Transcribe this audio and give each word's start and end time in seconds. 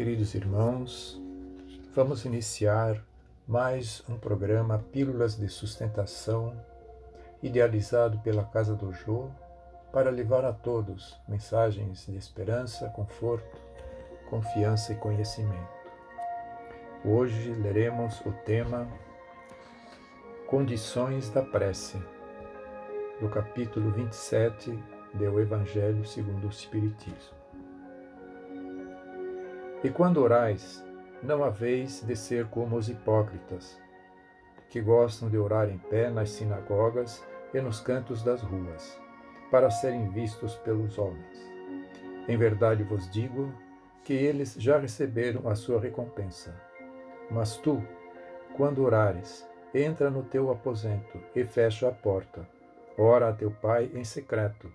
Queridos 0.00 0.34
irmãos, 0.34 1.20
vamos 1.94 2.24
iniciar 2.24 3.04
mais 3.46 4.02
um 4.08 4.16
programa 4.16 4.78
Pílulas 4.90 5.36
de 5.36 5.46
Sustentação, 5.46 6.56
idealizado 7.42 8.18
pela 8.20 8.42
Casa 8.42 8.74
do 8.74 8.94
Jô, 8.94 9.28
para 9.92 10.08
levar 10.08 10.42
a 10.46 10.54
todos 10.54 11.20
mensagens 11.28 12.06
de 12.06 12.16
esperança, 12.16 12.88
conforto, 12.88 13.58
confiança 14.30 14.94
e 14.94 14.96
conhecimento. 14.96 15.68
Hoje 17.04 17.52
leremos 17.52 18.22
o 18.22 18.32
tema 18.46 18.88
Condições 20.46 21.28
da 21.28 21.42
Prece, 21.42 21.98
do 23.20 23.28
capítulo 23.28 23.90
27 23.90 24.82
do 25.12 25.38
Evangelho 25.38 26.06
segundo 26.06 26.46
o 26.46 26.50
Espiritismo. 26.50 27.39
E 29.82 29.88
quando 29.88 30.18
orais, 30.18 30.84
não 31.22 31.42
haveis 31.42 32.02
de 32.06 32.14
ser 32.14 32.46
como 32.48 32.76
os 32.76 32.90
hipócritas, 32.90 33.80
que 34.68 34.78
gostam 34.78 35.30
de 35.30 35.38
orar 35.38 35.70
em 35.70 35.78
pé 35.78 36.10
nas 36.10 36.30
sinagogas 36.30 37.24
e 37.54 37.60
nos 37.62 37.80
cantos 37.80 38.22
das 38.22 38.42
ruas, 38.42 39.00
para 39.50 39.70
serem 39.70 40.10
vistos 40.10 40.54
pelos 40.56 40.98
homens. 40.98 41.38
Em 42.28 42.36
verdade 42.36 42.84
vos 42.84 43.10
digo 43.10 43.52
que 44.04 44.12
eles 44.12 44.54
já 44.58 44.78
receberam 44.78 45.48
a 45.48 45.54
sua 45.54 45.80
recompensa. 45.80 46.54
Mas 47.30 47.56
tu, 47.56 47.82
quando 48.56 48.84
orares, 48.84 49.48
entra 49.74 50.10
no 50.10 50.22
teu 50.22 50.50
aposento 50.50 51.18
e 51.34 51.42
fecha 51.44 51.88
a 51.88 51.92
porta. 51.92 52.46
Ora 52.98 53.30
a 53.30 53.32
teu 53.32 53.50
pai 53.50 53.90
em 53.94 54.04
secreto, 54.04 54.70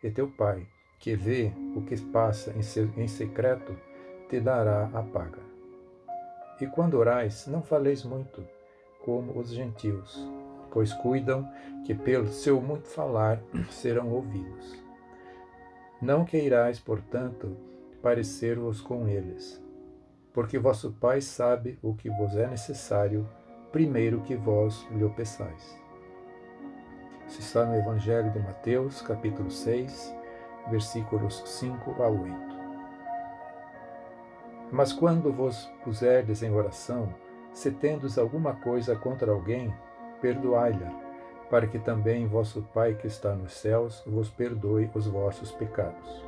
e 0.00 0.10
teu 0.10 0.28
pai, 0.28 0.64
que 1.00 1.16
vê 1.16 1.52
o 1.74 1.82
que 1.82 2.00
passa 2.00 2.54
em 2.56 3.08
secreto, 3.08 3.76
te 4.28 4.40
dará 4.40 4.90
a 4.92 5.02
paga. 5.02 5.42
E 6.60 6.66
quando 6.66 6.94
orais, 6.94 7.46
não 7.46 7.62
faleis 7.62 8.04
muito, 8.04 8.42
como 9.04 9.38
os 9.38 9.52
gentios, 9.52 10.26
pois 10.70 10.92
cuidam 10.92 11.48
que 11.84 11.94
pelo 11.94 12.28
seu 12.28 12.60
muito 12.60 12.88
falar 12.88 13.40
serão 13.70 14.10
ouvidos. 14.12 14.82
Não 16.00 16.24
queirais, 16.24 16.78
portanto, 16.78 17.56
parecer-vos 18.02 18.80
com 18.80 19.08
eles, 19.08 19.62
porque 20.32 20.58
vosso 20.58 20.92
Pai 20.92 21.20
sabe 21.20 21.78
o 21.82 21.94
que 21.94 22.10
vos 22.10 22.36
é 22.36 22.46
necessário, 22.46 23.28
primeiro 23.72 24.20
que 24.20 24.36
vós 24.36 24.86
lhe 24.90 25.08
peçais. 25.10 25.78
Isso 27.26 27.40
está 27.40 27.64
no 27.64 27.74
Evangelho 27.74 28.30
de 28.30 28.38
Mateus, 28.38 29.00
capítulo 29.00 29.50
6, 29.50 30.14
versículos 30.70 31.42
5 31.46 32.02
a 32.02 32.08
8. 32.08 32.53
Mas 34.70 34.92
quando 34.92 35.32
vos 35.32 35.70
puserdes 35.84 36.42
em 36.42 36.52
oração, 36.52 37.14
se 37.52 37.70
tendes 37.70 38.18
alguma 38.18 38.54
coisa 38.54 38.96
contra 38.96 39.30
alguém, 39.30 39.72
perdoai-lhe, 40.20 40.86
para 41.48 41.66
que 41.66 41.78
também 41.78 42.26
vosso 42.26 42.62
Pai 42.74 42.94
que 42.94 43.06
está 43.06 43.34
nos 43.34 43.52
céus 43.52 44.02
vos 44.06 44.28
perdoe 44.28 44.90
os 44.94 45.06
vossos 45.06 45.52
pecados. 45.52 46.24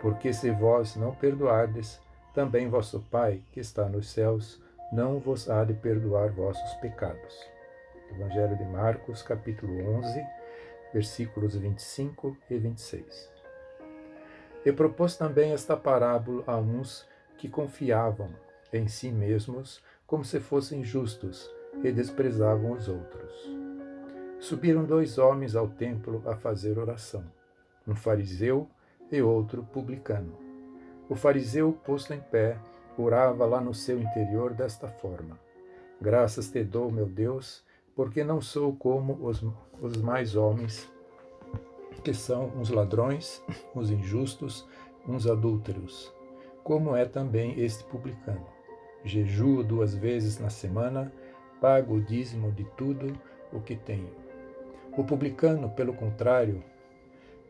Porque 0.00 0.32
se 0.32 0.50
vós 0.50 0.96
não 0.96 1.14
perdoardes, 1.14 2.00
também 2.32 2.68
vosso 2.68 3.00
Pai 3.10 3.42
que 3.52 3.60
está 3.60 3.86
nos 3.86 4.08
céus 4.08 4.62
não 4.92 5.18
vos 5.18 5.48
há 5.48 5.62
de 5.64 5.74
perdoar 5.74 6.30
vossos 6.30 6.74
pecados. 6.74 7.46
Evangelho 8.10 8.56
de 8.56 8.64
Marcos, 8.64 9.22
capítulo 9.22 9.72
11, 9.98 10.20
versículos 10.92 11.54
25 11.54 12.36
e 12.50 12.58
26. 12.58 13.30
E 14.64 14.72
propôs 14.72 15.16
também 15.16 15.52
esta 15.52 15.76
parábola 15.76 16.42
a 16.46 16.56
uns 16.56 17.06
que 17.40 17.48
confiavam 17.48 18.28
em 18.70 18.86
si 18.86 19.10
mesmos 19.10 19.82
como 20.06 20.22
se 20.22 20.38
fossem 20.38 20.84
justos 20.84 21.50
e 21.82 21.90
desprezavam 21.90 22.72
os 22.72 22.86
outros. 22.86 23.32
Subiram 24.38 24.84
dois 24.84 25.16
homens 25.16 25.56
ao 25.56 25.66
templo 25.66 26.22
a 26.26 26.36
fazer 26.36 26.78
oração, 26.78 27.24
um 27.88 27.94
fariseu 27.94 28.68
e 29.10 29.22
outro 29.22 29.62
publicano. 29.62 30.36
O 31.08 31.14
fariseu, 31.14 31.72
posto 31.72 32.12
em 32.12 32.20
pé, 32.20 32.58
orava 32.98 33.46
lá 33.46 33.58
no 33.58 33.72
seu 33.72 33.98
interior 33.98 34.52
desta 34.52 34.86
forma: 34.88 35.40
Graças 35.98 36.50
te 36.50 36.62
dou, 36.62 36.90
meu 36.92 37.06
Deus, 37.06 37.64
porque 37.96 38.22
não 38.22 38.42
sou 38.42 38.76
como 38.76 39.14
os, 39.26 39.42
os 39.80 39.96
mais 39.96 40.36
homens, 40.36 40.92
que 42.04 42.12
são 42.12 42.48
uns 42.48 42.68
ladrões, 42.68 43.42
uns 43.74 43.90
injustos, 43.90 44.68
uns 45.08 45.26
adúlteros 45.26 46.19
como 46.70 46.94
é 46.94 47.04
também 47.04 47.58
este 47.58 47.82
publicano. 47.82 48.46
Jejuo 49.04 49.64
duas 49.64 49.92
vezes 49.92 50.38
na 50.38 50.50
semana, 50.50 51.12
pago 51.60 51.96
o 51.96 52.00
dízimo 52.00 52.52
de 52.52 52.62
tudo 52.76 53.12
o 53.52 53.60
que 53.60 53.74
tenho. 53.74 54.14
O 54.96 55.02
publicano, 55.02 55.70
pelo 55.70 55.92
contrário, 55.92 56.62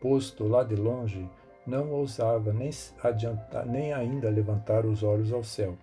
posto 0.00 0.48
lá 0.48 0.64
de 0.64 0.74
longe, 0.74 1.28
não 1.66 1.90
ousava 1.90 2.50
nem 2.50 2.70
adiantar, 3.02 3.66
nem 3.66 3.92
ainda 3.92 4.30
levantar 4.30 4.86
os 4.86 5.02
olhos 5.02 5.34
ao 5.34 5.44
céu, 5.44 5.76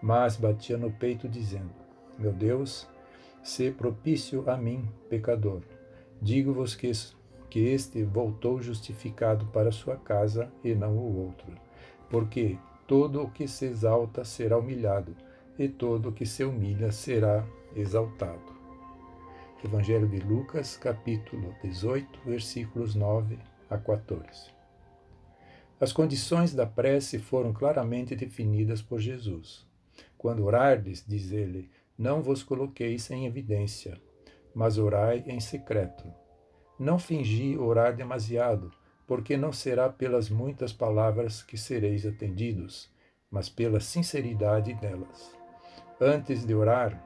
mas 0.00 0.36
batia 0.36 0.78
no 0.78 0.92
peito 0.92 1.28
dizendo: 1.28 1.74
Meu 2.16 2.32
Deus, 2.32 2.88
se 3.42 3.72
propício 3.72 4.48
a 4.48 4.56
mim, 4.56 4.88
pecador. 5.10 5.60
Digo-vos 6.22 6.76
que, 6.76 6.92
que 7.50 7.66
este 7.66 8.04
voltou 8.04 8.62
justificado 8.62 9.44
para 9.46 9.72
sua 9.72 9.96
casa 9.96 10.48
e 10.62 10.72
não 10.72 10.96
o 10.96 11.26
outro 11.26 11.66
porque 12.10 12.58
todo 12.86 13.22
o 13.22 13.30
que 13.30 13.48
se 13.48 13.66
exalta 13.66 14.24
será 14.24 14.56
humilhado, 14.56 15.16
e 15.58 15.68
todo 15.68 16.10
o 16.10 16.12
que 16.12 16.24
se 16.24 16.44
humilha 16.44 16.92
será 16.92 17.44
exaltado. 17.74 18.54
Evangelho 19.64 20.06
de 20.06 20.20
Lucas, 20.20 20.76
capítulo 20.76 21.54
18, 21.62 22.20
versículos 22.24 22.94
9 22.94 23.38
a 23.68 23.76
14. 23.76 24.54
As 25.80 25.92
condições 25.92 26.54
da 26.54 26.64
prece 26.64 27.18
foram 27.18 27.52
claramente 27.52 28.14
definidas 28.14 28.80
por 28.80 29.00
Jesus. 29.00 29.66
Quando 30.16 30.44
orardes, 30.44 31.04
diz 31.06 31.32
ele, 31.32 31.70
não 31.98 32.22
vos 32.22 32.42
coloqueis 32.42 33.10
em 33.10 33.26
evidência, 33.26 34.00
mas 34.54 34.78
orai 34.78 35.24
em 35.26 35.40
secreto. 35.40 36.04
Não 36.78 36.98
fingi 36.98 37.56
orar 37.56 37.96
demasiado, 37.96 38.70
porque 39.06 39.36
não 39.36 39.52
será 39.52 39.88
pelas 39.88 40.28
muitas 40.28 40.72
palavras 40.72 41.42
que 41.42 41.56
sereis 41.56 42.04
atendidos, 42.04 42.90
mas 43.30 43.48
pela 43.48 43.80
sinceridade 43.80 44.74
delas. 44.74 45.34
Antes 46.00 46.44
de 46.44 46.54
orar, 46.54 47.02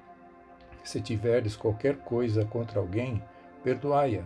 se 0.83 1.01
tiverdes 1.01 1.57
qualquer 1.57 1.99
coisa 1.99 2.45
contra 2.45 2.81
alguém, 2.81 3.23
perdoai-a, 3.63 4.25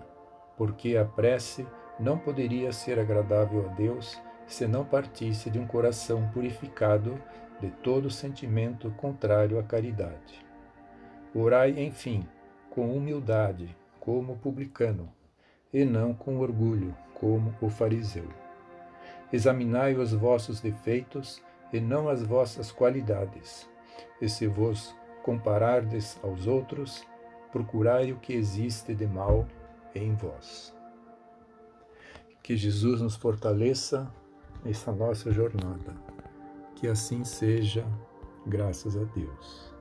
porque 0.57 0.97
a 0.97 1.05
prece 1.05 1.67
não 1.99 2.19
poderia 2.19 2.73
ser 2.73 2.99
agradável 2.99 3.69
a 3.69 3.73
Deus 3.75 4.21
se 4.47 4.67
não 4.67 4.85
partisse 4.85 5.51
de 5.51 5.59
um 5.59 5.67
coração 5.67 6.29
purificado 6.33 7.21
de 7.61 7.71
todo 7.71 8.11
sentimento 8.11 8.91
contrário 8.93 9.59
à 9.59 9.63
caridade. 9.63 10.45
Orai, 11.35 11.71
enfim, 11.79 12.27
com 12.71 12.95
humildade, 12.97 13.77
como 13.99 14.37
publicano, 14.37 15.11
e 15.75 15.85
não 15.85 16.15
com 16.15 16.39
orgulho, 16.39 16.97
como 17.15 17.53
o 17.61 17.69
fariseu. 17.69 18.29
Examinai 19.33 19.97
os 19.97 20.13
vossos 20.13 20.61
defeitos 20.61 21.43
e 21.73 21.81
não 21.81 22.09
as 22.09 22.23
vossas 22.23 22.71
qualidades. 22.71 23.69
E 24.21 24.29
se 24.29 24.47
vos 24.47 24.95
comparardes 25.25 26.17
aos 26.23 26.47
outros, 26.47 27.05
procurai 27.51 28.13
o 28.13 28.19
que 28.19 28.33
existe 28.33 28.95
de 28.95 29.07
mal 29.07 29.49
em 29.93 30.15
vós. 30.15 30.73
Que 32.41 32.57
Jesus 32.57 33.01
nos 33.01 33.17
fortaleça 33.17 34.09
nessa 34.65 34.93
nossa 34.93 35.33
jornada. 35.33 35.97
Que 36.77 36.87
assim 36.87 37.25
seja, 37.25 37.85
graças 38.47 38.97
a 38.97 39.03
Deus. 39.03 39.74